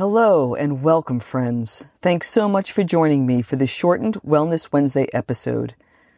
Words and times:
Hello 0.00 0.54
and 0.54 0.82
welcome, 0.82 1.20
friends. 1.20 1.88
Thanks 2.00 2.30
so 2.30 2.48
much 2.48 2.72
for 2.72 2.82
joining 2.82 3.26
me 3.26 3.42
for 3.42 3.56
this 3.56 3.68
shortened 3.68 4.14
Wellness 4.22 4.72
Wednesday 4.72 5.06
episode, 5.12 5.74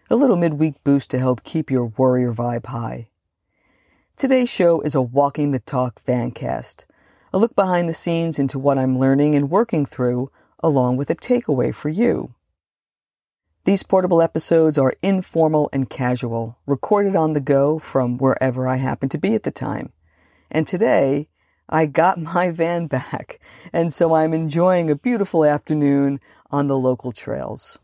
a 0.08 0.14
little 0.14 0.36
midweek 0.36 0.74
boost 0.84 1.10
to 1.10 1.18
help 1.18 1.42
keep 1.42 1.68
your 1.68 1.86
warrior 1.86 2.32
vibe 2.32 2.66
high. 2.66 3.08
Today's 4.16 4.48
show 4.48 4.80
is 4.82 4.94
a 4.94 5.02
Walking 5.02 5.50
the 5.50 5.58
Talk 5.58 6.00
Vancast, 6.04 6.84
a 7.32 7.38
look 7.38 7.56
behind 7.56 7.88
the 7.88 7.92
scenes 7.92 8.38
into 8.38 8.56
what 8.56 8.78
I'm 8.78 9.00
learning 9.00 9.34
and 9.34 9.50
working 9.50 9.84
through, 9.84 10.30
along 10.62 10.96
with 10.96 11.10
a 11.10 11.16
takeaway 11.16 11.74
for 11.74 11.88
you. 11.88 12.36
These 13.64 13.82
portable 13.82 14.22
episodes 14.22 14.78
are 14.78 14.94
informal 15.02 15.68
and 15.72 15.90
casual, 15.90 16.56
recorded 16.66 17.16
on 17.16 17.32
the 17.32 17.40
go 17.40 17.80
from 17.80 18.16
wherever 18.16 18.68
I 18.68 18.76
happen 18.76 19.08
to 19.08 19.18
be 19.18 19.34
at 19.34 19.42
the 19.42 19.50
time. 19.50 19.92
And 20.52 20.68
today, 20.68 21.26
I 21.68 21.86
got 21.86 22.20
my 22.34 22.50
van 22.50 22.86
back, 22.86 23.38
and 23.72 23.92
so 23.92 24.14
I'm 24.14 24.34
enjoying 24.34 24.90
a 24.90 24.96
beautiful 24.96 25.44
afternoon 25.44 26.20
on 26.50 26.66
the 26.66 26.78
local 26.78 27.12
trails. 27.12 27.78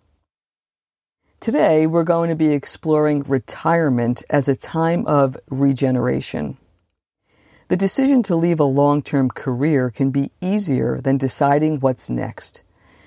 Today, 1.40 1.86
we're 1.86 2.02
going 2.02 2.30
to 2.30 2.34
be 2.34 2.52
exploring 2.52 3.22
retirement 3.22 4.24
as 4.28 4.48
a 4.48 4.56
time 4.56 5.06
of 5.06 5.36
regeneration. 5.48 6.58
The 7.68 7.76
decision 7.76 8.22
to 8.24 8.34
leave 8.34 8.58
a 8.58 8.64
long 8.64 9.02
term 9.02 9.30
career 9.30 9.90
can 9.90 10.10
be 10.10 10.32
easier 10.40 11.00
than 11.00 11.16
deciding 11.16 11.80
what's 11.80 12.10
next. 12.10 12.62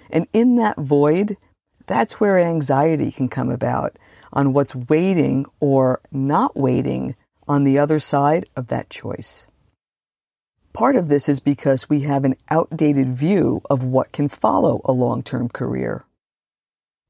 And 0.09 0.27
in 0.33 0.55
that 0.55 0.77
void, 0.77 1.35
that's 1.87 2.19
where 2.19 2.39
anxiety 2.39 3.11
can 3.11 3.27
come 3.27 3.49
about 3.49 3.97
on 4.31 4.53
what's 4.53 4.75
waiting 4.75 5.45
or 5.59 5.99
not 6.11 6.55
waiting 6.55 7.15
on 7.47 7.63
the 7.63 7.77
other 7.79 7.99
side 7.99 8.45
of 8.55 8.67
that 8.67 8.89
choice. 8.89 9.47
Part 10.73 10.95
of 10.95 11.09
this 11.09 11.27
is 11.27 11.41
because 11.41 11.89
we 11.89 12.01
have 12.01 12.23
an 12.23 12.35
outdated 12.49 13.09
view 13.09 13.61
of 13.69 13.83
what 13.83 14.13
can 14.13 14.29
follow 14.29 14.79
a 14.85 14.93
long 14.93 15.21
term 15.21 15.49
career. 15.49 16.05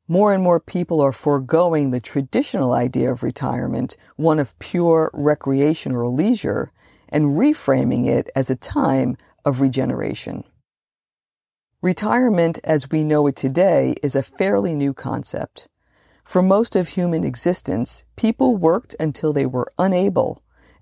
More 0.07 0.33
and 0.33 0.43
more 0.43 0.59
people 0.59 0.99
are 0.99 1.11
foregoing 1.11 1.91
the 1.91 2.01
traditional 2.01 2.73
idea 2.73 3.11
of 3.11 3.23
retirement, 3.23 3.97
one 4.15 4.39
of 4.39 4.57
pure 4.57 5.11
recreation 5.13 5.93
or 5.93 6.07
leisure, 6.07 6.71
and 7.07 7.37
reframing 7.37 8.07
it 8.07 8.31
as 8.35 8.49
a 8.49 8.55
time 8.55 9.15
of 9.45 9.61
regeneration. 9.61 10.43
Retirement 11.81 12.59
as 12.63 12.89
we 12.89 13.03
know 13.03 13.27
it 13.27 13.35
today 13.35 13.95
is 14.01 14.15
a 14.15 14.23
fairly 14.23 14.75
new 14.75 14.93
concept. 14.93 15.67
For 16.23 16.41
most 16.41 16.75
of 16.75 16.89
human 16.89 17.23
existence, 17.23 18.05
people 18.15 18.55
worked 18.55 18.95
until 18.99 19.33
they 19.33 19.45
were 19.45 19.71
unable 19.77 20.41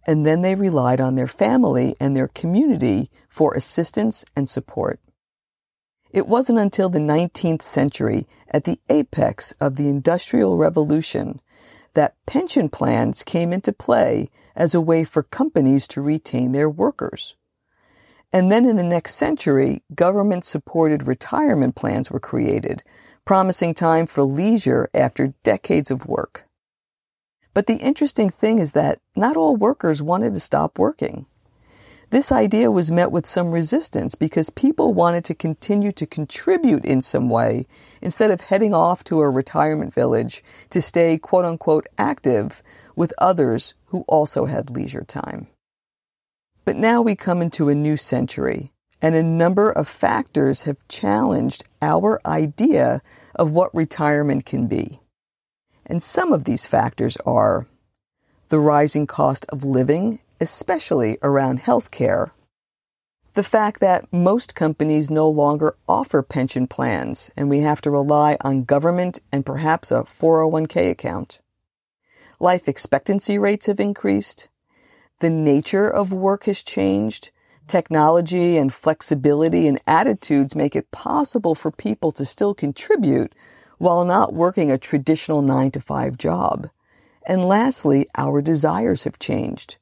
and 0.10 0.26
then 0.26 0.42
they 0.42 0.56
relied 0.56 1.00
on 1.00 1.14
their 1.14 1.28
family 1.28 1.96
and 2.00 2.18
their 2.18 2.30
community 2.30 3.12
for 3.30 3.54
assistance 3.54 4.26
and 4.36 4.50
support. 4.50 5.00
It 6.10 6.26
wasn't 6.26 6.58
until 6.58 6.90
the 6.90 6.98
19th 6.98 7.62
century, 7.62 8.28
at 8.50 8.64
the 8.64 8.80
apex 8.90 9.52
of 9.62 9.76
the 9.76 9.88
Industrial 9.88 10.58
Revolution, 10.58 11.40
that 11.94 12.16
pension 12.26 12.70
plans 12.70 13.22
came 13.22 13.54
into 13.54 13.72
play 13.72 14.32
as 14.56 14.74
a 14.74 14.82
way 14.82 15.04
for 15.04 15.22
companies 15.22 15.88
to 15.90 16.02
retain 16.02 16.54
their 16.54 16.72
workers. 16.72 17.36
And 18.34 18.52
then 18.52 18.66
in 18.66 18.78
the 18.78 18.84
next 18.84 19.14
century, 19.14 19.84
government 19.94 20.44
supported 20.44 21.08
retirement 21.08 21.76
plans 21.76 22.10
were 22.10 22.20
created, 22.20 22.82
promising 23.26 23.76
time 23.76 24.08
for 24.08 24.24
leisure 24.24 24.90
after 24.92 25.36
decades 25.44 25.92
of 25.92 26.08
work. 26.08 26.49
But 27.54 27.68
the 27.68 27.78
interesting 27.78 28.30
thing 28.30 28.60
is 28.60 28.74
that 28.74 29.00
not 29.16 29.36
all 29.36 29.56
workers 29.56 30.02
wanted 30.02 30.34
to 30.34 30.40
stop 30.40 30.78
working. 30.78 31.26
This 32.12 32.32
idea 32.32 32.72
was 32.72 32.92
met 32.92 33.12
with 33.12 33.28
some 33.28 33.52
resistance 33.52 34.16
because 34.16 34.50
people 34.50 34.94
wanted 34.94 35.24
to 35.26 35.36
continue 35.36 35.92
to 35.92 36.08
contribute 36.08 36.84
in 36.84 37.02
some 37.02 37.30
way 37.30 37.68
instead 38.02 38.32
of 38.32 38.42
heading 38.42 38.74
off 38.74 39.04
to 39.06 39.22
a 39.22 39.30
retirement 39.30 39.94
village 39.94 40.44
to 40.72 40.82
stay 40.82 41.20
quote 41.20 41.46
unquote 41.46 41.88
active 42.00 42.64
with 42.96 43.14
others 43.20 43.76
who 43.88 44.06
also 44.08 44.46
had 44.46 44.72
leisure 44.72 45.04
time. 45.04 45.48
But 46.66 46.78
now 46.78 47.02
we 47.02 47.16
come 47.16 47.44
into 47.44 47.70
a 47.70 47.76
new 47.76 47.96
century 47.96 48.74
and 49.02 49.14
a 49.14 49.24
number 49.24 49.70
of 49.70 49.88
factors 49.88 50.64
have 50.64 50.88
challenged 50.88 51.64
our 51.82 52.20
idea 52.26 53.02
of 53.36 53.52
what 53.52 53.74
retirement 53.74 54.46
can 54.46 54.68
be. 54.68 55.00
And 55.90 56.04
some 56.04 56.32
of 56.32 56.44
these 56.44 56.68
factors 56.68 57.18
are 57.26 57.66
the 58.50 58.60
rising 58.60 59.08
cost 59.08 59.46
of 59.50 59.64
living, 59.64 60.20
especially 60.40 61.18
around 61.24 61.62
healthcare, 61.62 62.32
the 63.34 63.44
fact 63.44 63.80
that 63.80 64.12
most 64.12 64.56
companies 64.56 65.10
no 65.10 65.28
longer 65.28 65.76
offer 65.88 66.22
pension 66.22 66.68
plans 66.68 67.32
and 67.36 67.50
we 67.50 67.60
have 67.60 67.82
to 67.82 67.92
rely 67.92 68.38
on 68.42 68.64
government 68.64 69.20
and 69.32 69.46
perhaps 69.46 69.92
a 69.92 70.04
401k 70.04 70.92
account. 70.92 71.40
Life 72.40 72.68
expectancy 72.68 73.38
rates 73.38 73.66
have 73.66 73.80
increased. 73.80 74.50
The 75.20 75.30
nature 75.30 75.88
of 75.88 76.14
work 76.14 76.46
has 76.46 76.64
changed. 76.64 77.32
Technology 77.68 78.58
and 78.58 78.74
flexibility 78.74 79.68
and 79.68 79.80
attitudes 79.86 80.56
make 80.56 80.76
it 80.76 80.92
possible 80.92 81.54
for 81.54 81.72
people 81.72 82.12
to 82.14 82.26
still 82.26 82.54
contribute 82.54 83.34
while 83.80 84.06
not 84.06 84.34
working 84.34 84.70
a 84.70 84.78
traditional 84.78 85.42
nine 85.42 85.72
to 85.72 85.80
five 85.80 86.18
job. 86.18 86.70
And 87.26 87.46
lastly, 87.46 88.08
our 88.16 88.42
desires 88.42 89.06
have 89.06 89.18
changed. 89.20 89.78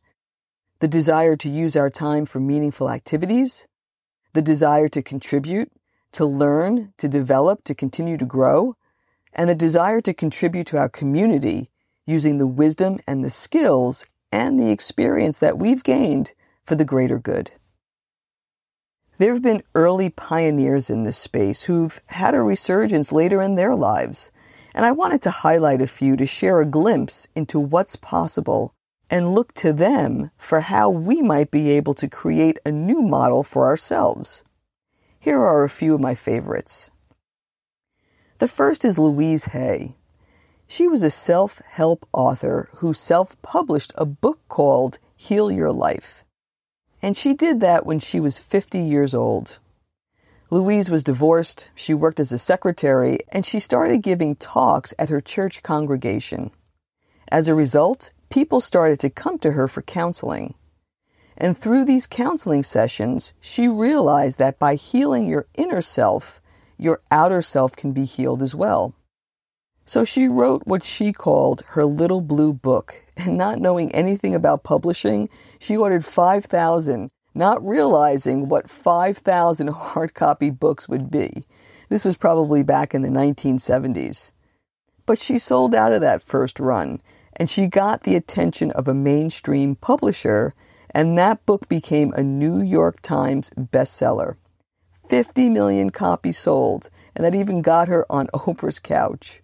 The 0.79 0.87
desire 0.87 1.35
to 1.35 1.49
use 1.49 1.75
our 1.75 1.89
time 1.89 2.25
for 2.25 2.39
meaningful 2.39 2.89
activities, 2.89 3.67
the 4.33 4.41
desire 4.41 4.87
to 4.89 5.01
contribute, 5.01 5.71
to 6.13 6.25
learn, 6.25 6.93
to 6.97 7.09
develop, 7.09 7.63
to 7.65 7.75
continue 7.75 8.17
to 8.17 8.25
grow, 8.25 8.75
and 9.33 9.49
the 9.49 9.55
desire 9.55 10.01
to 10.01 10.13
contribute 10.13 10.67
to 10.67 10.77
our 10.77 10.89
community 10.89 11.69
using 12.05 12.37
the 12.37 12.47
wisdom 12.47 12.99
and 13.07 13.23
the 13.23 13.29
skills 13.29 14.05
and 14.31 14.59
the 14.59 14.71
experience 14.71 15.39
that 15.39 15.57
we've 15.57 15.83
gained 15.83 16.33
for 16.65 16.75
the 16.75 16.85
greater 16.85 17.19
good. 17.19 17.51
There 19.19 19.33
have 19.33 19.41
been 19.41 19.63
early 19.73 20.11
pioneers 20.11 20.91
in 20.91 21.01
this 21.01 21.17
space 21.17 21.63
who've 21.63 21.99
had 22.07 22.35
a 22.35 22.41
resurgence 22.41 23.11
later 23.11 23.41
in 23.41 23.55
their 23.55 23.73
lives, 23.75 24.31
and 24.75 24.85
I 24.85 24.91
wanted 24.91 25.23
to 25.23 25.31
highlight 25.31 25.81
a 25.81 25.87
few 25.87 26.15
to 26.17 26.25
share 26.27 26.61
a 26.61 26.65
glimpse 26.65 27.27
into 27.35 27.59
what's 27.59 27.95
possible 27.95 28.75
and 29.09 29.33
look 29.33 29.53
to 29.55 29.73
them 29.73 30.29
for 30.37 30.61
how 30.61 30.91
we 30.91 31.23
might 31.23 31.49
be 31.49 31.71
able 31.71 31.95
to 31.95 32.07
create 32.07 32.59
a 32.63 32.71
new 32.71 33.01
model 33.01 33.41
for 33.41 33.65
ourselves. 33.65 34.43
Here 35.19 35.41
are 35.41 35.63
a 35.63 35.69
few 35.69 35.95
of 35.95 36.01
my 36.01 36.13
favorites. 36.13 36.91
The 38.37 38.47
first 38.47 38.85
is 38.85 38.99
Louise 38.99 39.45
Hay. 39.45 39.95
She 40.67 40.87
was 40.87 41.01
a 41.01 41.09
self 41.09 41.59
help 41.65 42.07
author 42.13 42.69
who 42.75 42.93
self 42.93 43.41
published 43.41 43.93
a 43.95 44.05
book 44.05 44.41
called 44.47 44.99
Heal 45.15 45.49
Your 45.51 45.71
Life. 45.71 46.23
And 47.07 47.15
she 47.15 47.33
did 47.33 47.61
that 47.61 47.85
when 47.85 47.99
she 47.99 48.19
was 48.19 48.37
50 48.37 48.79
years 48.79 49.15
old. 49.15 49.59
Louise 50.49 50.91
was 50.91 51.05
divorced, 51.05 51.71
she 51.73 51.93
worked 51.93 52.19
as 52.19 52.33
a 52.33 52.37
secretary, 52.37 53.19
and 53.29 53.45
she 53.45 53.61
started 53.61 54.01
giving 54.01 54.35
talks 54.35 54.93
at 54.99 55.07
her 55.07 55.21
church 55.21 55.63
congregation. 55.63 56.51
As 57.31 57.47
a 57.47 57.55
result, 57.55 58.11
people 58.29 58.59
started 58.59 58.99
to 58.99 59.09
come 59.09 59.39
to 59.39 59.53
her 59.53 59.69
for 59.69 59.81
counseling. 59.83 60.55
And 61.37 61.57
through 61.57 61.85
these 61.85 62.07
counseling 62.07 62.61
sessions, 62.61 63.31
she 63.39 63.69
realized 63.69 64.37
that 64.39 64.59
by 64.59 64.75
healing 64.75 65.29
your 65.29 65.47
inner 65.55 65.79
self, 65.79 66.41
your 66.77 66.99
outer 67.09 67.41
self 67.41 67.73
can 67.73 67.93
be 67.93 68.03
healed 68.03 68.41
as 68.41 68.53
well. 68.53 68.93
So 69.87 70.03
she 70.03 70.27
wrote 70.27 70.63
what 70.65 70.83
she 70.83 71.13
called 71.13 71.63
her 71.67 71.85
little 71.85 72.19
blue 72.19 72.51
book, 72.51 73.05
and 73.15 73.37
not 73.37 73.59
knowing 73.59 73.89
anything 73.95 74.35
about 74.35 74.65
publishing, 74.65 75.29
she 75.59 75.77
ordered 75.77 76.03
5,000, 76.03 77.09
not 77.33 77.65
realizing 77.65 78.49
what 78.49 78.69
5,000 78.69 79.67
hard 79.73 80.13
copy 80.13 80.49
books 80.49 80.89
would 80.89 81.09
be. 81.09 81.45
This 81.87 82.03
was 82.03 82.17
probably 82.17 82.63
back 82.63 82.93
in 82.93 83.01
the 83.01 83.07
1970s. 83.07 84.33
But 85.05 85.19
she 85.19 85.39
sold 85.39 85.73
out 85.73 85.93
of 85.93 86.01
that 86.01 86.21
first 86.21 86.59
run, 86.59 87.01
and 87.37 87.49
she 87.49 87.67
got 87.67 88.03
the 88.03 88.17
attention 88.17 88.71
of 88.71 88.89
a 88.89 88.93
mainstream 88.93 89.75
publisher, 89.75 90.53
and 90.89 91.17
that 91.17 91.45
book 91.45 91.69
became 91.69 92.11
a 92.11 92.23
New 92.23 92.61
York 92.61 93.01
Times 93.01 93.51
bestseller. 93.51 94.35
50 95.07 95.47
million 95.47 95.91
copies 95.91 96.37
sold, 96.37 96.89
and 97.15 97.23
that 97.23 97.33
even 97.33 97.61
got 97.61 97.87
her 97.87 98.05
on 98.09 98.27
Oprah's 98.33 98.79
couch. 98.79 99.41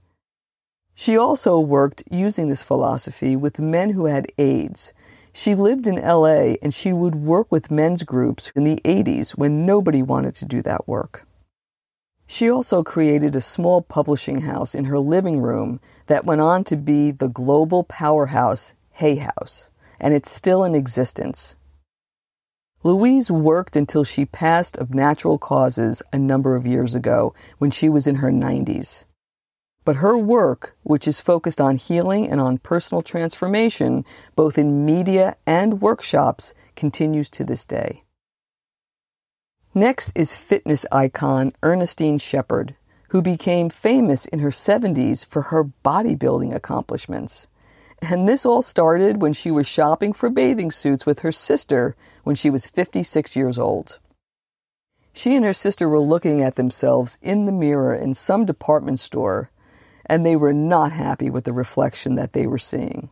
She 0.96 1.18
also 1.18 1.60
worked 1.60 2.04
using 2.10 2.48
this 2.48 2.64
philosophy 2.64 3.36
with 3.36 3.60
men 3.60 3.92
who 3.92 4.06
had 4.06 4.32
AIDS. 4.38 4.94
She 5.34 5.56
lived 5.56 5.88
in 5.88 5.96
LA 5.96 6.56
and 6.62 6.74
she 6.74 6.94
would 6.94 7.16
work 7.16 7.52
with 7.52 7.72
men's 7.72 8.04
groups 8.04 8.52
in 8.56 8.64
the 8.64 8.80
80s 8.86 9.32
when 9.32 9.66
nobody 9.66 10.04
wanted 10.04 10.36
to 10.36 10.46
do 10.46 10.62
that 10.62 10.88
work. 10.88 11.26
She 12.28 12.50
also 12.50 12.84
created 12.84 13.36
a 13.36 13.42
small 13.42 13.82
publishing 13.82 14.42
house 14.42 14.74
in 14.74 14.86
her 14.86 15.00
living 15.00 15.42
room 15.42 15.80
that 16.06 16.26
went 16.26 16.42
on 16.42 16.64
to 16.66 16.76
be 16.76 17.12
the 17.12 17.28
global 17.28 17.84
powerhouse 17.84 18.76
Hay 18.92 19.16
House, 19.16 19.72
and 20.00 20.14
it's 20.14 20.32
still 20.32 20.64
in 20.64 20.76
existence. 20.76 21.58
Louise 22.84 23.32
worked 23.32 23.76
until 23.76 24.04
she 24.04 24.26
passed 24.26 24.78
of 24.78 24.94
natural 24.94 25.38
causes 25.38 26.04
a 26.12 26.20
number 26.20 26.56
of 26.56 26.68
years 26.68 26.94
ago 26.94 27.34
when 27.58 27.72
she 27.72 27.90
was 27.90 28.08
in 28.08 28.16
her 28.16 28.32
90s. 28.32 29.06
But 29.86 29.98
her 29.98 30.18
work, 30.18 30.76
which 30.84 31.08
is 31.08 31.20
focused 31.20 31.60
on 31.60 31.76
healing 31.76 32.30
and 32.30 32.40
on 32.40 32.58
personal 32.58 33.02
transformation, 33.02 34.06
both 34.36 34.58
in 34.58 34.86
media 34.86 35.36
and 35.46 35.82
workshops, 35.82 36.54
continues 36.76 37.30
to 37.32 37.44
this 37.44 37.66
day. 37.66 38.04
Next 39.76 40.18
is 40.18 40.36
fitness 40.36 40.86
icon 40.92 41.52
Ernestine 41.64 42.20
Shepherd, 42.20 42.76
who 43.10 43.22
became 43.22 43.70
famous 43.70 44.26
in 44.26 44.40
her 44.40 44.50
70s 44.50 45.28
for 45.28 45.44
her 45.44 45.66
bodybuilding 45.84 46.54
accomplishments. 46.54 47.48
And 48.02 48.28
this 48.28 48.46
all 48.46 48.62
started 48.62 49.22
when 49.22 49.34
she 49.34 49.50
was 49.50 49.68
shopping 49.68 50.14
for 50.14 50.30
bathing 50.30 50.72
suits 50.72 51.06
with 51.06 51.20
her 51.20 51.32
sister 51.32 51.96
when 52.24 52.36
she 52.36 52.50
was 52.50 52.68
56 52.68 53.36
years 53.36 53.58
old. 53.58 54.00
She 55.14 55.36
and 55.36 55.46
her 55.46 55.54
sister 55.54 55.88
were 55.88 56.00
looking 56.00 56.42
at 56.42 56.56
themselves 56.56 57.18
in 57.22 57.46
the 57.46 57.52
mirror 57.52 57.94
in 57.94 58.14
some 58.14 58.46
department 58.46 59.00
store 59.00 59.52
and 60.06 60.26
they 60.26 60.36
were 60.36 60.54
not 60.54 60.92
happy 60.92 61.30
with 61.30 61.46
the 61.46 61.54
reflection 61.54 62.16
that 62.16 62.34
they 62.34 62.48
were 62.48 62.58
seeing. 62.58 63.10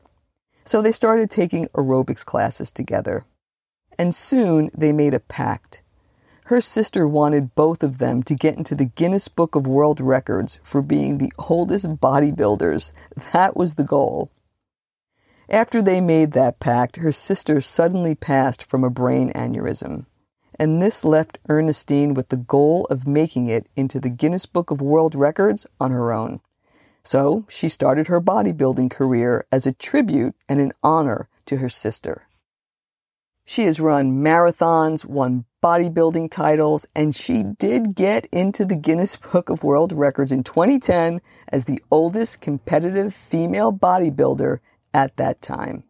So 0.63 0.81
they 0.81 0.91
started 0.91 1.29
taking 1.29 1.67
aerobics 1.69 2.25
classes 2.25 2.71
together. 2.71 3.25
And 3.97 4.13
soon 4.13 4.69
they 4.77 4.93
made 4.93 5.13
a 5.13 5.19
pact. 5.19 5.81
Her 6.45 6.61
sister 6.61 7.07
wanted 7.07 7.55
both 7.55 7.81
of 7.83 7.97
them 7.97 8.23
to 8.23 8.35
get 8.35 8.57
into 8.57 8.75
the 8.75 8.85
Guinness 8.85 9.27
Book 9.27 9.55
of 9.55 9.67
World 9.67 9.99
Records 9.99 10.59
for 10.63 10.81
being 10.81 11.17
the 11.17 11.31
oldest 11.37 11.87
bodybuilders. 11.97 12.93
That 13.31 13.55
was 13.55 13.75
the 13.75 13.83
goal. 13.83 14.31
After 15.49 15.81
they 15.81 16.01
made 16.01 16.31
that 16.31 16.59
pact, 16.59 16.97
her 16.97 17.11
sister 17.11 17.61
suddenly 17.61 18.15
passed 18.15 18.69
from 18.69 18.83
a 18.83 18.89
brain 18.89 19.31
aneurysm. 19.33 20.05
And 20.57 20.81
this 20.81 21.03
left 21.03 21.39
Ernestine 21.49 22.13
with 22.13 22.29
the 22.29 22.37
goal 22.37 22.85
of 22.89 23.07
making 23.07 23.47
it 23.47 23.67
into 23.75 23.99
the 23.99 24.09
Guinness 24.09 24.45
Book 24.45 24.71
of 24.71 24.81
World 24.81 25.15
Records 25.15 25.65
on 25.79 25.91
her 25.91 26.11
own. 26.11 26.41
So 27.03 27.45
she 27.49 27.69
started 27.69 28.07
her 28.07 28.21
bodybuilding 28.21 28.91
career 28.91 29.45
as 29.51 29.65
a 29.65 29.73
tribute 29.73 30.35
and 30.47 30.59
an 30.59 30.71
honor 30.83 31.29
to 31.47 31.57
her 31.57 31.69
sister. 31.69 32.27
She 33.43 33.63
has 33.65 33.79
run 33.79 34.23
marathons, 34.23 35.05
won 35.05 35.45
bodybuilding 35.63 36.31
titles, 36.31 36.85
and 36.95 37.15
she 37.15 37.43
did 37.43 37.95
get 37.95 38.25
into 38.31 38.65
the 38.65 38.77
Guinness 38.77 39.15
Book 39.15 39.49
of 39.49 39.63
World 39.63 39.91
Records 39.91 40.31
in 40.31 40.43
2010 40.43 41.19
as 41.49 41.65
the 41.65 41.81
oldest 41.91 42.39
competitive 42.39 43.13
female 43.13 43.73
bodybuilder 43.73 44.59
at 44.93 45.17
that 45.17 45.41
time. 45.41 45.83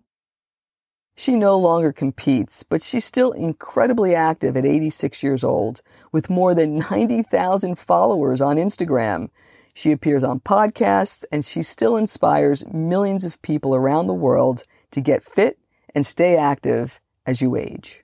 She 1.15 1.35
no 1.35 1.59
longer 1.59 1.91
competes, 1.91 2.63
but 2.63 2.81
she's 2.81 3.05
still 3.05 3.31
incredibly 3.31 4.15
active 4.15 4.57
at 4.57 4.65
86 4.65 5.21
years 5.21 5.43
old 5.43 5.81
with 6.11 6.29
more 6.29 6.55
than 6.55 6.79
90,000 6.91 7.77
followers 7.77 8.41
on 8.41 8.55
Instagram 8.55 9.29
she 9.73 9.91
appears 9.91 10.23
on 10.23 10.39
podcasts 10.39 11.25
and 11.31 11.43
she 11.43 11.61
still 11.61 11.97
inspires 11.97 12.67
millions 12.71 13.25
of 13.25 13.41
people 13.41 13.75
around 13.75 14.07
the 14.07 14.13
world 14.13 14.63
to 14.91 15.01
get 15.01 15.23
fit 15.23 15.57
and 15.95 16.05
stay 16.05 16.37
active 16.37 16.99
as 17.25 17.41
you 17.41 17.55
age. 17.55 18.03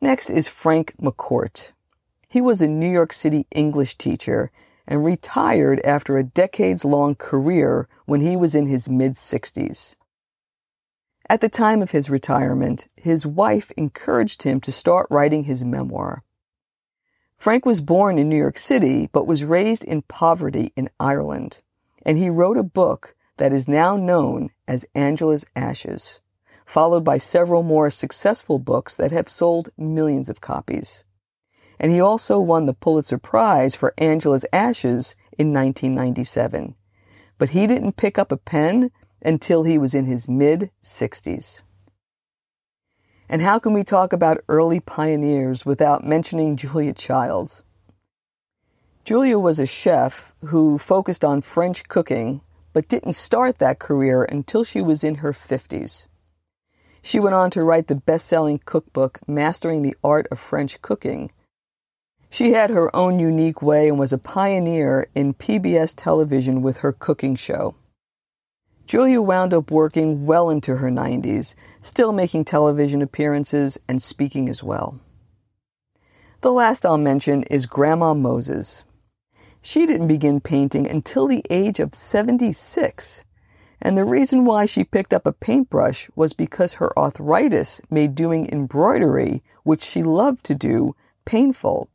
Next 0.00 0.30
is 0.30 0.48
Frank 0.48 0.94
McCourt. 1.00 1.72
He 2.28 2.40
was 2.40 2.62
a 2.62 2.68
New 2.68 2.90
York 2.90 3.12
City 3.12 3.46
English 3.50 3.96
teacher 3.96 4.50
and 4.86 5.04
retired 5.04 5.80
after 5.84 6.16
a 6.16 6.24
decades 6.24 6.84
long 6.84 7.14
career 7.14 7.88
when 8.06 8.20
he 8.20 8.36
was 8.36 8.54
in 8.54 8.66
his 8.66 8.88
mid 8.88 9.12
60s. 9.12 9.94
At 11.28 11.40
the 11.40 11.48
time 11.48 11.80
of 11.80 11.92
his 11.92 12.10
retirement, 12.10 12.88
his 12.96 13.26
wife 13.26 13.70
encouraged 13.72 14.42
him 14.42 14.60
to 14.62 14.72
start 14.72 15.06
writing 15.10 15.44
his 15.44 15.64
memoir. 15.64 16.24
Frank 17.40 17.64
was 17.64 17.80
born 17.80 18.18
in 18.18 18.28
New 18.28 18.36
York 18.36 18.58
City, 18.58 19.08
but 19.12 19.26
was 19.26 19.44
raised 19.44 19.82
in 19.84 20.02
poverty 20.02 20.74
in 20.76 20.90
Ireland, 21.00 21.62
and 22.04 22.18
he 22.18 22.28
wrote 22.28 22.58
a 22.58 22.62
book 22.62 23.14
that 23.38 23.50
is 23.50 23.66
now 23.66 23.96
known 23.96 24.50
as 24.68 24.84
Angela's 24.94 25.46
Ashes, 25.56 26.20
followed 26.66 27.02
by 27.02 27.16
several 27.16 27.62
more 27.62 27.88
successful 27.88 28.58
books 28.58 28.94
that 28.98 29.10
have 29.10 29.26
sold 29.26 29.70
millions 29.78 30.28
of 30.28 30.42
copies. 30.42 31.02
And 31.78 31.90
he 31.90 31.98
also 31.98 32.38
won 32.38 32.66
the 32.66 32.74
Pulitzer 32.74 33.16
Prize 33.16 33.74
for 33.74 33.94
Angela's 33.96 34.44
Ashes 34.52 35.16
in 35.38 35.50
1997. 35.50 36.74
But 37.38 37.50
he 37.50 37.66
didn't 37.66 37.96
pick 37.96 38.18
up 38.18 38.30
a 38.30 38.36
pen 38.36 38.90
until 39.22 39.62
he 39.62 39.78
was 39.78 39.94
in 39.94 40.04
his 40.04 40.28
mid 40.28 40.70
60s. 40.84 41.62
And 43.30 43.42
how 43.42 43.60
can 43.60 43.72
we 43.72 43.84
talk 43.84 44.12
about 44.12 44.42
early 44.48 44.80
pioneers 44.80 45.64
without 45.64 46.02
mentioning 46.02 46.56
Julia 46.56 46.92
Childs? 46.92 47.62
Julia 49.04 49.38
was 49.38 49.60
a 49.60 49.66
chef 49.66 50.34
who 50.46 50.78
focused 50.78 51.24
on 51.24 51.40
French 51.40 51.86
cooking, 51.86 52.40
but 52.72 52.88
didn't 52.88 53.12
start 53.12 53.58
that 53.58 53.78
career 53.78 54.24
until 54.24 54.64
she 54.64 54.82
was 54.82 55.04
in 55.04 55.16
her 55.16 55.32
50s. 55.32 56.08
She 57.02 57.20
went 57.20 57.36
on 57.36 57.52
to 57.52 57.62
write 57.62 57.86
the 57.86 57.94
best 57.94 58.26
selling 58.26 58.58
cookbook, 58.64 59.20
Mastering 59.28 59.82
the 59.82 59.96
Art 60.02 60.26
of 60.32 60.40
French 60.40 60.82
Cooking. 60.82 61.30
She 62.30 62.54
had 62.54 62.70
her 62.70 62.94
own 62.96 63.20
unique 63.20 63.62
way 63.62 63.88
and 63.88 63.96
was 63.96 64.12
a 64.12 64.18
pioneer 64.18 65.06
in 65.14 65.34
PBS 65.34 65.94
television 65.96 66.62
with 66.62 66.78
her 66.78 66.92
cooking 66.92 67.36
show. 67.36 67.76
Julia 68.90 69.22
wound 69.22 69.54
up 69.54 69.70
working 69.70 70.26
well 70.26 70.50
into 70.50 70.78
her 70.78 70.90
90s, 70.90 71.54
still 71.80 72.10
making 72.10 72.44
television 72.44 73.02
appearances 73.02 73.78
and 73.86 74.02
speaking 74.02 74.48
as 74.48 74.64
well. 74.64 74.98
The 76.40 76.50
last 76.50 76.84
I'll 76.84 76.98
mention 76.98 77.44
is 77.44 77.66
Grandma 77.66 78.14
Moses. 78.14 78.84
She 79.62 79.86
didn't 79.86 80.08
begin 80.08 80.40
painting 80.40 80.90
until 80.90 81.28
the 81.28 81.44
age 81.50 81.78
of 81.78 81.94
76. 81.94 83.24
And 83.80 83.96
the 83.96 84.04
reason 84.04 84.44
why 84.44 84.66
she 84.66 84.82
picked 84.82 85.14
up 85.14 85.24
a 85.24 85.32
paintbrush 85.32 86.10
was 86.16 86.32
because 86.32 86.74
her 86.74 86.90
arthritis 86.98 87.80
made 87.90 88.16
doing 88.16 88.50
embroidery, 88.50 89.44
which 89.62 89.84
she 89.84 90.02
loved 90.02 90.44
to 90.46 90.54
do, 90.56 90.96
painful. 91.24 91.88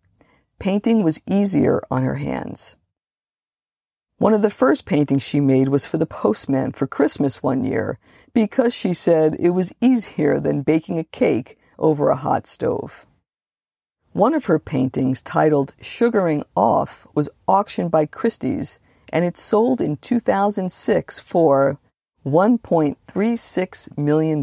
Painting 0.60 1.04
was 1.04 1.22
easier 1.28 1.82
on 1.92 2.04
her 2.04 2.16
hands. 2.16 2.78
One 4.18 4.34
of 4.34 4.42
the 4.42 4.50
first 4.50 4.86
paintings 4.86 5.24
she 5.24 5.42
made 5.42 5.68
was 5.68 5.86
for 5.86 5.98
the 5.98 6.06
postman 6.06 6.72
for 6.72 6.88
Christmas 6.88 7.44
one 7.44 7.66
year 7.66 8.00
because 8.34 8.74
she 8.74 8.94
said 8.94 9.36
it 9.38 9.50
was 9.50 9.76
easier 9.82 10.40
than 10.40 10.62
baking 10.62 11.00
a 11.00 11.04
cake 11.04 11.58
over 11.78 12.10
a 12.10 12.16
hot 12.16 12.48
stove. 12.48 13.06
One 14.14 14.34
of 14.34 14.46
her 14.46 14.60
paintings, 14.60 15.22
titled 15.22 15.74
Sugaring 15.82 16.46
Off, 16.56 17.06
was 17.14 17.30
auctioned 17.48 17.92
by 17.92 18.06
Christie's 18.06 18.80
and 19.12 19.26
it 19.26 19.38
sold 19.38 19.82
in 19.82 19.98
2006 19.98 21.20
for 21.20 21.78
$1.36 22.26 23.98
million. 23.98 24.42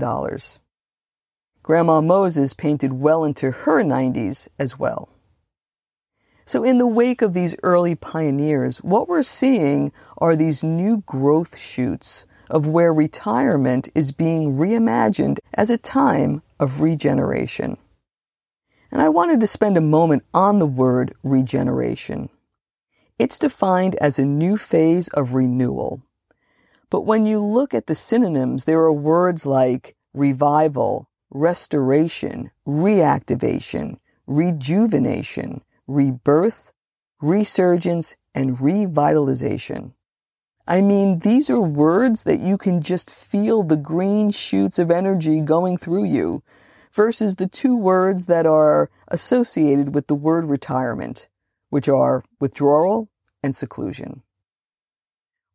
Grandma 1.62 2.00
Moses 2.00 2.52
painted 2.52 2.92
well 2.92 3.24
into 3.24 3.50
her 3.50 3.82
90s 3.82 4.48
as 4.58 4.78
well. 4.78 5.08
So, 6.52 6.64
in 6.64 6.76
the 6.76 6.86
wake 6.86 7.22
of 7.22 7.32
these 7.32 7.56
early 7.62 7.94
pioneers, 7.94 8.76
what 8.82 9.08
we're 9.08 9.22
seeing 9.22 9.90
are 10.18 10.36
these 10.36 10.62
new 10.62 10.98
growth 11.06 11.56
shoots 11.56 12.26
of 12.50 12.66
where 12.66 12.92
retirement 12.92 13.88
is 13.94 14.12
being 14.12 14.58
reimagined 14.58 15.38
as 15.54 15.70
a 15.70 15.78
time 15.78 16.42
of 16.60 16.82
regeneration. 16.82 17.78
And 18.90 19.00
I 19.00 19.08
wanted 19.08 19.40
to 19.40 19.46
spend 19.46 19.78
a 19.78 19.80
moment 19.80 20.24
on 20.34 20.58
the 20.58 20.66
word 20.66 21.14
regeneration. 21.24 22.28
It's 23.18 23.38
defined 23.38 23.94
as 23.94 24.18
a 24.18 24.26
new 24.26 24.58
phase 24.58 25.08
of 25.08 25.32
renewal. 25.32 26.02
But 26.90 27.06
when 27.06 27.24
you 27.24 27.38
look 27.38 27.72
at 27.72 27.86
the 27.86 27.94
synonyms, 27.94 28.66
there 28.66 28.80
are 28.80 28.92
words 28.92 29.46
like 29.46 29.96
revival, 30.12 31.08
restoration, 31.30 32.50
reactivation, 32.66 33.96
rejuvenation, 34.26 35.62
rebirth, 35.86 36.72
resurgence, 37.20 38.16
and 38.34 38.58
revitalization. 38.58 39.92
I 40.66 40.80
mean, 40.80 41.18
these 41.20 41.50
are 41.50 41.60
words 41.60 42.24
that 42.24 42.40
you 42.40 42.56
can 42.56 42.80
just 42.80 43.12
feel 43.12 43.62
the 43.62 43.76
green 43.76 44.30
shoots 44.30 44.78
of 44.78 44.90
energy 44.90 45.40
going 45.40 45.76
through 45.76 46.04
you 46.04 46.42
versus 46.92 47.36
the 47.36 47.48
two 47.48 47.76
words 47.76 48.26
that 48.26 48.46
are 48.46 48.90
associated 49.08 49.94
with 49.94 50.06
the 50.06 50.14
word 50.14 50.44
retirement, 50.44 51.28
which 51.70 51.88
are 51.88 52.22
withdrawal 52.38 53.08
and 53.42 53.56
seclusion. 53.56 54.22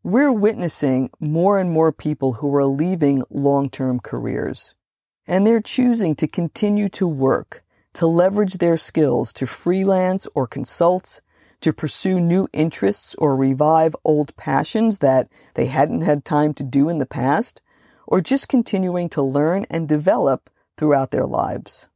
We're 0.03 0.34
witnessing 0.34 1.10
more 1.19 1.60
and 1.60 1.72
more 1.72 1.91
people 1.91 2.34
who 2.34 2.53
are 2.55 2.65
leaving 2.65 3.24
long 3.29 3.69
term 3.69 4.00
careers, 4.00 4.75
and 5.25 5.46
they're 5.46 5.62
choosing 5.62 6.15
to 6.15 6.27
continue 6.27 6.89
to 6.89 7.07
work, 7.07 7.63
to 7.94 8.06
leverage 8.06 8.56
their 8.56 8.77
skills 8.77 9.34
to 9.34 9.46
freelance 9.46 10.27
or 10.36 10.48
consult, 10.48 11.22
to 11.62 11.74
pursue 11.74 12.20
new 12.20 12.48
interests 12.53 13.15
or 13.15 13.36
revive 13.36 13.96
old 14.03 14.36
passions 14.38 15.00
that 15.00 15.27
they 15.56 15.65
hadn't 15.65 16.01
had 16.01 16.24
time 16.24 16.53
to 16.53 16.63
do 16.63 16.89
in 16.89 17.00
the 17.00 17.06
past, 17.06 17.62
or 18.06 18.22
just 18.22 18.48
continuing 18.48 19.10
to 19.10 19.22
learn 19.22 19.65
and 19.70 19.88
develop 19.88 20.50
throughout 20.77 21.12
their 21.12 21.25
lives. 21.25 21.89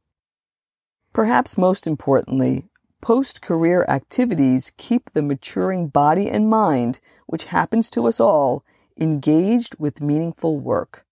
Perhaps 1.12 1.58
most 1.58 1.86
importantly, 1.86 2.64
post 3.00 3.42
career 3.42 3.84
activities 3.88 4.72
keep 4.76 5.10
the 5.10 5.22
maturing 5.22 5.88
body 5.88 6.28
and 6.28 6.48
mind, 6.48 7.00
which 7.26 7.46
happens 7.46 7.90
to 7.90 8.06
us 8.06 8.18
all, 8.18 8.64
engaged 8.98 9.76
with 9.78 10.00
meaningful 10.00 10.58
work. 10.58 11.06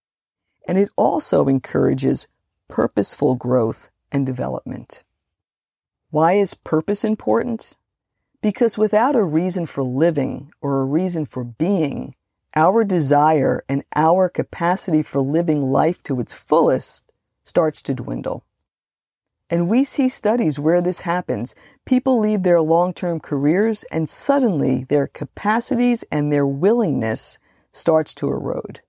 And 0.66 0.78
it 0.78 0.90
also 0.96 1.46
encourages 1.46 2.28
purposeful 2.68 3.34
growth 3.34 3.90
and 4.12 4.26
development. 4.26 5.02
Why 6.10 6.32
is 6.34 6.54
purpose 6.54 7.04
important? 7.04 7.76
Because 8.42 8.78
without 8.78 9.14
a 9.14 9.22
reason 9.22 9.66
for 9.66 9.82
living 9.82 10.52
or 10.60 10.80
a 10.80 10.84
reason 10.84 11.26
for 11.26 11.44
being, 11.44 12.14
our 12.56 12.84
desire 12.84 13.62
and 13.68 13.84
our 13.94 14.28
capacity 14.28 15.02
for 15.02 15.20
living 15.20 15.70
life 15.70 16.02
to 16.04 16.18
its 16.18 16.34
fullest 16.34 17.12
starts 17.44 17.82
to 17.82 17.94
dwindle. 17.94 18.44
And 19.48 19.68
we 19.68 19.82
see 19.82 20.08
studies 20.08 20.60
where 20.60 20.80
this 20.80 21.00
happens. 21.00 21.54
People 21.84 22.20
leave 22.20 22.44
their 22.44 22.60
long 22.60 22.92
term 22.92 23.18
careers 23.18 23.82
and 23.84 24.08
suddenly 24.08 24.84
their 24.84 25.08
capacities 25.08 26.04
and 26.10 26.32
their 26.32 26.46
willingness 26.46 27.38
starts 27.72 28.14
to 28.14 28.28
erode. 28.28 28.80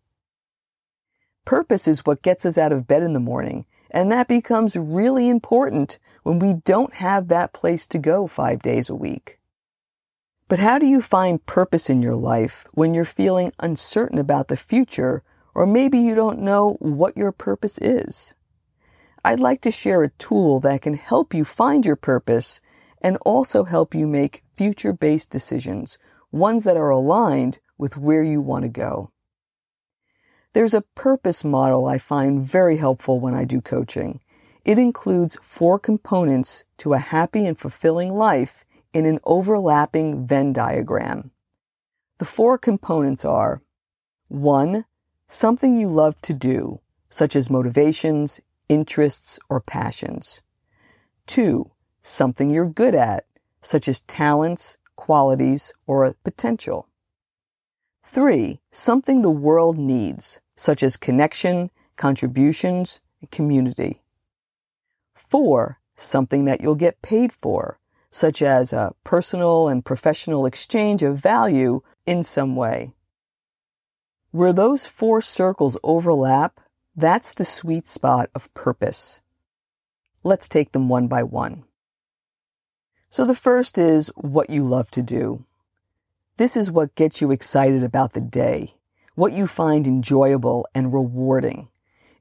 Purpose 1.45 1.87
is 1.87 2.05
what 2.05 2.21
gets 2.21 2.45
us 2.45 2.57
out 2.57 2.71
of 2.71 2.87
bed 2.87 3.01
in 3.01 3.13
the 3.13 3.19
morning, 3.19 3.65
and 3.91 4.11
that 4.11 4.27
becomes 4.27 4.77
really 4.77 5.29
important 5.29 5.99
when 6.23 6.39
we 6.39 6.53
don't 6.53 6.95
have 6.95 7.27
that 7.27 7.53
place 7.53 7.85
to 7.87 7.99
go 7.99 8.25
five 8.25 8.61
days 8.61 8.89
a 8.89 8.95
week. 8.95 9.37
But 10.47 10.59
how 10.59 10.79
do 10.79 10.85
you 10.85 11.01
find 11.01 11.45
purpose 11.45 11.89
in 11.89 12.01
your 12.01 12.15
life 12.15 12.65
when 12.73 12.93
you're 12.93 13.05
feeling 13.05 13.53
uncertain 13.59 14.17
about 14.17 14.47
the 14.47 14.57
future, 14.57 15.23
or 15.53 15.65
maybe 15.65 15.99
you 15.99 16.15
don't 16.15 16.39
know 16.39 16.77
what 16.79 17.15
your 17.15 17.31
purpose 17.31 17.77
is? 17.77 18.33
I'd 19.23 19.39
like 19.39 19.61
to 19.61 19.71
share 19.71 20.03
a 20.03 20.09
tool 20.09 20.59
that 20.61 20.81
can 20.81 20.95
help 20.95 21.33
you 21.33 21.45
find 21.45 21.85
your 21.85 21.95
purpose 21.95 22.59
and 23.01 23.17
also 23.21 23.65
help 23.65 23.93
you 23.93 24.07
make 24.07 24.43
future 24.55 24.93
based 24.93 25.29
decisions, 25.29 25.97
ones 26.31 26.63
that 26.63 26.77
are 26.77 26.89
aligned 26.89 27.59
with 27.77 27.97
where 27.97 28.23
you 28.23 28.41
want 28.41 28.63
to 28.63 28.69
go. 28.69 29.10
There's 30.53 30.73
a 30.73 30.81
purpose 30.81 31.45
model 31.45 31.85
I 31.87 31.97
find 31.97 32.45
very 32.45 32.77
helpful 32.77 33.21
when 33.21 33.33
I 33.33 33.45
do 33.45 33.61
coaching. 33.61 34.19
It 34.65 34.77
includes 34.77 35.37
four 35.41 35.79
components 35.79 36.65
to 36.77 36.93
a 36.93 36.99
happy 36.99 37.45
and 37.45 37.57
fulfilling 37.57 38.13
life 38.13 38.65
in 38.93 39.05
an 39.05 39.19
overlapping 39.23 40.27
Venn 40.27 40.51
diagram. 40.51 41.31
The 42.17 42.25
four 42.25 42.57
components 42.57 43.23
are 43.23 43.61
1. 44.27 44.85
Something 45.27 45.79
you 45.79 45.87
love 45.87 46.19
to 46.21 46.33
do, 46.33 46.81
such 47.09 47.35
as 47.35 47.49
motivations, 47.49 48.41
interests, 48.67 49.39
or 49.49 49.61
passions. 49.61 50.41
2. 51.27 51.71
Something 52.01 52.49
you're 52.49 52.69
good 52.69 52.93
at, 52.93 53.25
such 53.61 53.87
as 53.87 54.01
talents, 54.01 54.77
qualities, 54.97 55.71
or 55.87 56.13
potential. 56.25 56.89
3. 58.03 58.59
Something 58.71 59.21
the 59.21 59.29
world 59.29 59.77
needs, 59.77 60.41
such 60.55 60.83
as 60.83 60.97
connection, 60.97 61.71
contributions, 61.97 62.99
and 63.21 63.31
community. 63.31 64.01
4. 65.13 65.79
Something 65.95 66.45
that 66.45 66.61
you'll 66.61 66.75
get 66.75 67.01
paid 67.01 67.31
for, 67.31 67.79
such 68.09 68.41
as 68.41 68.73
a 68.73 68.93
personal 69.03 69.67
and 69.67 69.85
professional 69.85 70.45
exchange 70.45 71.03
of 71.03 71.17
value 71.17 71.81
in 72.05 72.23
some 72.23 72.55
way. 72.55 72.93
Where 74.31 74.53
those 74.53 74.87
four 74.87 75.21
circles 75.21 75.77
overlap, 75.83 76.59
that's 76.95 77.33
the 77.33 77.45
sweet 77.45 77.87
spot 77.87 78.29
of 78.33 78.53
purpose. 78.53 79.21
Let's 80.23 80.49
take 80.49 80.71
them 80.71 80.89
one 80.89 81.07
by 81.07 81.23
one. 81.23 81.63
So 83.09 83.25
the 83.25 83.35
first 83.35 83.77
is 83.77 84.07
what 84.15 84.49
you 84.49 84.63
love 84.63 84.89
to 84.91 85.01
do. 85.01 85.45
This 86.41 86.57
is 86.57 86.71
what 86.71 86.95
gets 86.95 87.21
you 87.21 87.29
excited 87.29 87.83
about 87.83 88.13
the 88.13 88.19
day, 88.19 88.73
what 89.13 89.31
you 89.31 89.45
find 89.45 89.85
enjoyable 89.85 90.67
and 90.73 90.91
rewarding. 90.91 91.67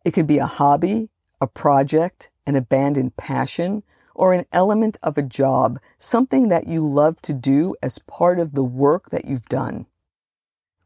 It 0.05 0.11
could 0.11 0.27
be 0.27 0.37
a 0.37 0.45
hobby, 0.45 1.09
a 1.41 1.47
project, 1.47 2.29
an 2.47 2.55
abandoned 2.55 3.17
passion, 3.17 3.83
or 4.15 4.35
an 4.35 4.45
element 4.53 4.99
of 5.03 5.17
a 5.17 5.23
job, 5.23 5.81
something 5.97 6.49
that 6.49 6.69
you 6.69 6.87
love 6.87 7.23
to 7.23 7.33
do 7.33 7.75
as 7.83 7.99
part 7.99 8.39
of 8.39 8.53
the 8.53 8.62
work 8.62 9.09
that 9.09 9.25
you've 9.25 9.49
done. 9.49 9.87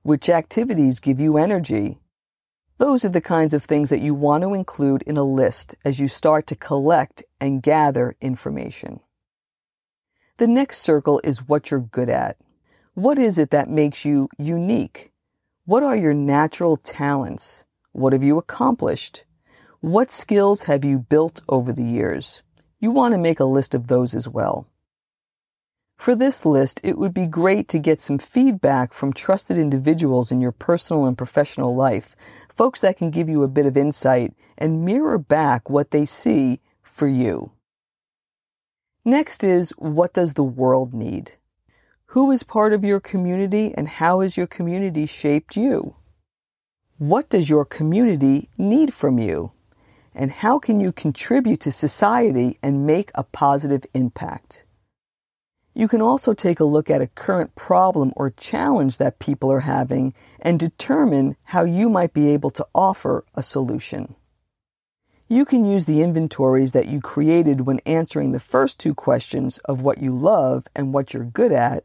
Which 0.04 0.30
activities 0.30 1.00
give 1.00 1.18
you 1.18 1.36
energy? 1.36 1.98
Those 2.78 3.04
are 3.04 3.08
the 3.08 3.20
kinds 3.20 3.52
of 3.52 3.64
things 3.64 3.90
that 3.90 4.00
you 4.00 4.14
want 4.14 4.44
to 4.44 4.54
include 4.54 5.02
in 5.02 5.16
a 5.16 5.24
list 5.24 5.74
as 5.84 5.98
you 5.98 6.06
start 6.06 6.46
to 6.46 6.54
collect 6.54 7.24
and 7.40 7.64
gather 7.64 8.14
information. 8.20 9.00
The 10.36 10.46
next 10.46 10.78
circle 10.78 11.20
is 11.24 11.48
what 11.48 11.72
you're 11.72 11.80
good 11.80 12.08
at. 12.08 12.36
What 12.94 13.18
is 13.18 13.38
it 13.38 13.50
that 13.50 13.68
makes 13.68 14.04
you 14.04 14.28
unique? 14.38 15.12
What 15.66 15.82
are 15.82 15.96
your 15.96 16.14
natural 16.14 16.76
talents? 16.76 17.64
What 17.92 18.12
have 18.12 18.22
you 18.22 18.38
accomplished? 18.38 19.24
What 19.80 20.10
skills 20.10 20.62
have 20.62 20.84
you 20.84 20.98
built 20.98 21.40
over 21.48 21.72
the 21.72 21.84
years? 21.84 22.42
you 22.84 22.90
want 22.90 23.12
to 23.12 23.18
make 23.18 23.40
a 23.40 23.46
list 23.46 23.74
of 23.74 23.86
those 23.86 24.14
as 24.14 24.28
well. 24.28 24.66
For 25.96 26.14
this 26.14 26.44
list, 26.44 26.80
it 26.84 26.98
would 26.98 27.14
be 27.14 27.24
great 27.24 27.66
to 27.68 27.78
get 27.78 27.98
some 27.98 28.18
feedback 28.18 28.92
from 28.92 29.14
trusted 29.14 29.56
individuals 29.56 30.30
in 30.30 30.38
your 30.38 30.52
personal 30.52 31.06
and 31.06 31.16
professional 31.16 31.74
life, 31.74 32.14
folks 32.52 32.82
that 32.82 32.98
can 32.98 33.10
give 33.10 33.26
you 33.26 33.42
a 33.42 33.48
bit 33.48 33.64
of 33.64 33.78
insight 33.78 34.34
and 34.58 34.84
mirror 34.84 35.16
back 35.16 35.70
what 35.70 35.92
they 35.92 36.04
see 36.04 36.60
for 36.82 37.08
you. 37.08 37.52
Next 39.02 39.42
is 39.42 39.70
what 39.78 40.12
does 40.12 40.34
the 40.34 40.44
world 40.44 40.92
need? 40.92 41.32
Who 42.14 42.30
is 42.30 42.44
part 42.44 42.72
of 42.72 42.84
your 42.84 43.00
community 43.00 43.74
and 43.74 43.88
how 43.88 44.20
has 44.20 44.36
your 44.36 44.46
community 44.46 45.04
shaped 45.04 45.56
you? 45.56 45.96
What 46.98 47.28
does 47.28 47.50
your 47.50 47.64
community 47.64 48.48
need 48.56 48.94
from 48.94 49.18
you? 49.18 49.50
and 50.14 50.30
how 50.30 50.58
can 50.58 50.78
you 50.78 50.92
contribute 50.92 51.60
to 51.60 51.72
society 51.72 52.58
and 52.62 52.86
make 52.86 53.10
a 53.14 53.24
positive 53.24 53.84
impact? 53.94 54.64
You 55.74 55.88
can 55.88 56.00
also 56.00 56.34
take 56.34 56.60
a 56.60 56.64
look 56.64 56.88
at 56.88 57.02
a 57.02 57.08
current 57.08 57.56
problem 57.56 58.12
or 58.14 58.30
challenge 58.30 58.98
that 58.98 59.18
people 59.18 59.50
are 59.50 59.60
having 59.60 60.14
and 60.38 60.60
determine 60.60 61.36
how 61.42 61.64
you 61.64 61.88
might 61.88 62.12
be 62.12 62.28
able 62.28 62.50
to 62.50 62.66
offer 62.74 63.24
a 63.34 63.42
solution. 63.42 64.14
You 65.28 65.44
can 65.44 65.64
use 65.64 65.86
the 65.86 66.00
inventories 66.00 66.70
that 66.72 66.86
you 66.86 67.00
created 67.00 67.62
when 67.62 67.80
answering 67.80 68.30
the 68.30 68.38
first 68.38 68.78
two 68.78 68.94
questions 68.94 69.58
of 69.64 69.82
what 69.82 69.98
you 69.98 70.12
love 70.12 70.68
and 70.76 70.94
what 70.94 71.12
you're 71.12 71.24
good 71.24 71.50
at, 71.50 71.82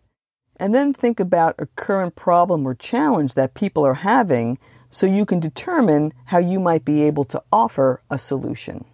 and 0.59 0.75
then 0.75 0.93
think 0.93 1.19
about 1.19 1.55
a 1.57 1.67
current 1.67 2.15
problem 2.15 2.67
or 2.67 2.75
challenge 2.75 3.33
that 3.33 3.53
people 3.53 3.85
are 3.85 3.95
having 3.95 4.59
so 4.89 5.05
you 5.05 5.25
can 5.25 5.39
determine 5.39 6.11
how 6.25 6.37
you 6.37 6.59
might 6.59 6.83
be 6.83 7.03
able 7.03 7.23
to 7.23 7.41
offer 7.51 8.01
a 8.09 8.17
solution. 8.17 8.85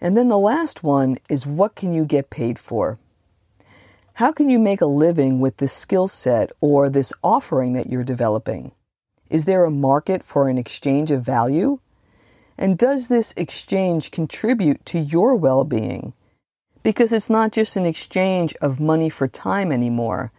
And 0.00 0.16
then 0.16 0.28
the 0.28 0.38
last 0.38 0.82
one 0.82 1.16
is 1.30 1.46
what 1.46 1.74
can 1.74 1.92
you 1.92 2.04
get 2.04 2.30
paid 2.30 2.58
for? 2.58 2.98
How 4.14 4.32
can 4.32 4.50
you 4.50 4.58
make 4.58 4.80
a 4.80 4.86
living 4.86 5.40
with 5.40 5.58
this 5.58 5.72
skill 5.72 6.08
set 6.08 6.50
or 6.60 6.88
this 6.88 7.12
offering 7.22 7.72
that 7.74 7.88
you're 7.88 8.04
developing? 8.04 8.72
Is 9.30 9.44
there 9.44 9.64
a 9.64 9.70
market 9.70 10.22
for 10.22 10.48
an 10.48 10.58
exchange 10.58 11.10
of 11.10 11.22
value? 11.22 11.80
And 12.58 12.78
does 12.78 13.08
this 13.08 13.34
exchange 13.36 14.10
contribute 14.10 14.84
to 14.86 14.98
your 14.98 15.34
well 15.34 15.64
being? 15.64 16.12
Because 16.86 17.12
it's 17.12 17.28
not 17.28 17.50
just 17.50 17.74
an 17.74 17.84
exchange 17.84 18.54
of 18.60 18.78
money 18.78 19.08
for 19.08 19.26
time 19.26 19.72
anymore. 19.72 20.30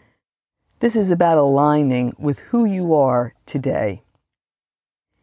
This 0.79 0.95
is 0.95 1.11
about 1.11 1.37
aligning 1.37 2.13
with 2.17 2.39
who 2.39 2.63
you 2.63 2.93
are 2.93 3.33
today. 3.45 4.03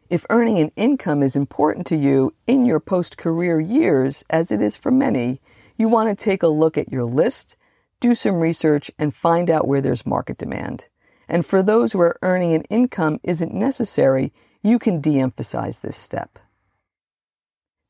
If 0.07 0.27
earning 0.29 0.59
an 0.59 0.71
income 0.75 1.23
is 1.23 1.35
important 1.35 1.87
to 1.87 1.95
you 1.95 2.35
in 2.45 2.67
your 2.67 2.79
post 2.79 3.17
career 3.17 3.59
years, 3.59 4.23
as 4.29 4.51
it 4.51 4.61
is 4.61 4.77
for 4.77 4.91
many, 4.91 5.41
you 5.77 5.89
want 5.89 6.15
to 6.15 6.23
take 6.23 6.43
a 6.43 6.47
look 6.47 6.77
at 6.77 6.91
your 6.91 7.05
list, 7.05 7.57
do 7.99 8.13
some 8.13 8.35
research, 8.35 8.91
and 8.99 9.11
find 9.11 9.49
out 9.49 9.67
where 9.67 9.81
there's 9.81 10.05
market 10.05 10.37
demand. 10.37 10.89
And 11.27 11.43
for 11.43 11.63
those 11.63 11.95
where 11.95 12.19
earning 12.21 12.53
an 12.53 12.65
income 12.69 13.19
isn't 13.23 13.51
necessary, 13.51 14.31
you 14.61 14.77
can 14.77 15.01
de 15.01 15.19
emphasize 15.19 15.79
this 15.79 15.97
step. 15.97 16.37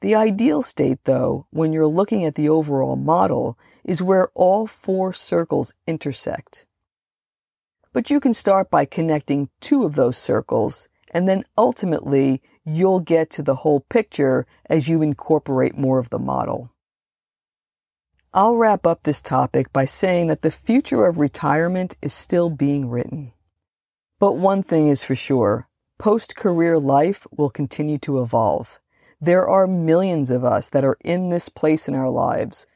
The 0.01 0.15
ideal 0.15 0.61
state, 0.61 0.99
though, 1.05 1.47
when 1.51 1.73
you're 1.73 1.87
looking 1.87 2.25
at 2.25 2.35
the 2.35 2.49
overall 2.49 2.95
model, 2.95 3.57
is 3.83 4.03
where 4.03 4.29
all 4.35 4.67
four 4.67 5.13
circles 5.13 5.73
intersect. 5.87 6.65
But 7.93 8.09
you 8.09 8.19
can 8.19 8.33
start 8.33 8.69
by 8.69 8.85
connecting 8.85 9.49
two 9.61 9.83
of 9.83 9.95
those 9.95 10.17
circles, 10.17 10.89
and 11.11 11.27
then 11.27 11.45
ultimately 11.57 12.41
you'll 12.65 12.99
get 12.99 13.29
to 13.31 13.41
the 13.41 13.55
whole 13.55 13.79
picture 13.79 14.45
as 14.69 14.89
you 14.89 15.01
incorporate 15.01 15.77
more 15.77 15.97
of 15.99 16.09
the 16.09 16.19
model. 16.19 16.71
I'll 18.33 18.57
wrap 18.57 18.85
up 18.85 19.03
this 19.03 19.21
topic 19.21 19.71
by 19.71 19.85
saying 19.85 20.27
that 20.27 20.41
the 20.41 20.51
future 20.51 21.05
of 21.05 21.19
retirement 21.19 21.95
is 22.01 22.13
still 22.13 22.49
being 22.49 22.89
written. 22.89 23.31
But 24.19 24.33
one 24.33 24.61
thing 24.61 24.89
is 24.89 25.05
for 25.05 25.15
sure 25.15 25.69
post 25.97 26.35
career 26.35 26.77
life 26.77 27.25
will 27.31 27.49
continue 27.49 27.97
to 27.99 28.21
evolve. 28.21 28.81
There 29.25 29.50
are 29.50 29.65
millions 29.65 30.29
of 30.29 30.46
us 30.46 30.70
that 30.70 30.86
are 30.86 31.00
in 31.03 31.29
this 31.29 31.50
place 31.50 31.88
in 31.88 31.96
our 31.96 32.12
lives, 32.12 32.67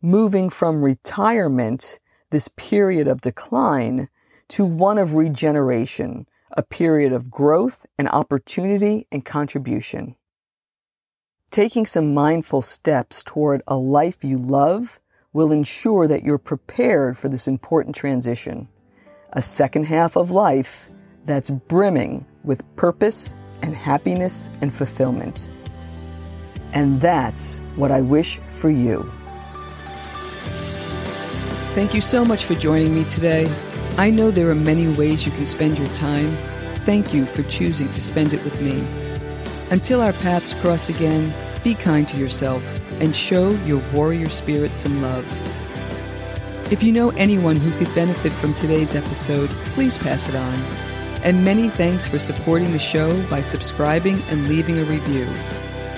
moving 0.00 0.50
from 0.50 0.84
retirement, 0.84 1.98
this 2.30 2.46
period 2.46 3.08
of 3.08 3.20
decline, 3.20 4.08
to 4.50 4.64
one 4.64 4.98
of 4.98 5.16
regeneration, 5.16 6.28
a 6.52 6.62
period 6.62 7.12
of 7.12 7.28
growth 7.28 7.86
and 7.98 8.08
opportunity 8.08 9.08
and 9.10 9.24
contribution. 9.24 10.14
Taking 11.50 11.84
some 11.84 12.14
mindful 12.14 12.60
steps 12.60 13.24
toward 13.24 13.64
a 13.66 13.74
life 13.74 14.22
you 14.22 14.38
love 14.38 15.00
will 15.32 15.50
ensure 15.50 16.06
that 16.06 16.22
you're 16.22 16.38
prepared 16.38 17.18
for 17.18 17.28
this 17.28 17.48
important 17.48 17.96
transition. 17.96 18.68
A 19.32 19.42
second 19.42 19.86
half 19.86 20.14
of 20.14 20.30
life 20.30 20.88
that's 21.24 21.50
brimming 21.50 22.24
with 22.44 22.62
purpose 22.76 23.34
and 23.60 23.74
happiness 23.74 24.48
and 24.60 24.72
fulfillment. 24.72 25.50
And 26.72 27.00
that's 27.00 27.58
what 27.76 27.90
I 27.90 28.00
wish 28.00 28.38
for 28.50 28.70
you. 28.70 29.10
Thank 31.74 31.94
you 31.94 32.00
so 32.00 32.24
much 32.24 32.44
for 32.44 32.54
joining 32.54 32.94
me 32.94 33.04
today. 33.04 33.52
I 33.98 34.10
know 34.10 34.30
there 34.30 34.50
are 34.50 34.54
many 34.54 34.88
ways 34.94 35.26
you 35.26 35.32
can 35.32 35.46
spend 35.46 35.78
your 35.78 35.88
time. 35.88 36.36
Thank 36.84 37.12
you 37.12 37.26
for 37.26 37.42
choosing 37.44 37.90
to 37.92 38.00
spend 38.00 38.32
it 38.32 38.42
with 38.44 38.60
me. 38.62 38.82
Until 39.70 40.00
our 40.00 40.12
paths 40.14 40.54
cross 40.54 40.88
again, 40.88 41.34
be 41.62 41.74
kind 41.74 42.06
to 42.08 42.16
yourself 42.16 42.62
and 43.00 43.14
show 43.14 43.50
your 43.64 43.82
warrior 43.92 44.28
spirit 44.28 44.76
some 44.76 45.02
love. 45.02 45.26
If 46.72 46.82
you 46.82 46.92
know 46.92 47.10
anyone 47.10 47.56
who 47.56 47.70
could 47.78 47.94
benefit 47.94 48.32
from 48.32 48.54
today's 48.54 48.94
episode, 48.94 49.50
please 49.74 49.98
pass 49.98 50.28
it 50.28 50.34
on. 50.34 50.54
And 51.22 51.44
many 51.44 51.68
thanks 51.68 52.06
for 52.06 52.18
supporting 52.18 52.72
the 52.72 52.78
show 52.78 53.20
by 53.28 53.40
subscribing 53.40 54.22
and 54.28 54.48
leaving 54.48 54.78
a 54.78 54.84
review. 54.84 55.26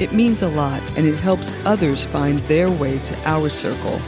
It 0.00 0.12
means 0.12 0.42
a 0.42 0.48
lot 0.48 0.82
and 0.96 1.06
it 1.06 1.18
helps 1.18 1.54
others 1.64 2.04
find 2.04 2.38
their 2.40 2.70
way 2.70 2.98
to 2.98 3.28
our 3.28 3.48
circle. 3.48 4.00